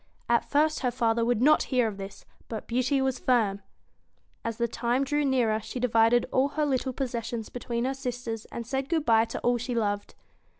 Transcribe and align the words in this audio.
At 0.27 0.43
first 0.49 0.79
her 0.79 0.89
father 0.89 1.23
would 1.23 1.43
not 1.43 1.61
hear 1.69 1.87
of 1.87 1.97
this, 1.97 2.25
but 2.49 2.65
Beauty 2.65 3.03
was 3.03 3.19
firm. 3.19 3.61
As 4.43 4.57
the 4.57 4.67
time 4.67 5.03
drew 5.03 5.23
near 5.23 5.61
she 5.61 5.79
divided 5.79 6.25
all 6.31 6.47
her 6.57 6.65
little 6.65 6.91
possessions 6.91 7.49
between 7.49 7.85
her 7.85 7.93
sisters, 7.93 8.45
and 8.45 8.65
said 8.65 8.89
good 8.89 9.05
bye 9.05 9.25
to 9.25 9.39
all 9.41 9.59
she 9.59 9.75
loved. 9.75 10.15